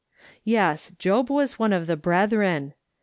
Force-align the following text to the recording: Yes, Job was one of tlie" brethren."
Yes, 0.43 0.91
Job 0.97 1.29
was 1.29 1.59
one 1.59 1.71
of 1.71 1.85
tlie" 1.85 2.01
brethren." 2.01 2.73